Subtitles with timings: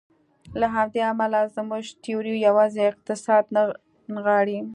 [0.59, 3.61] له همدې امله زموږ تیوري یوازې اقتصاد نه
[4.15, 4.59] نغاړي.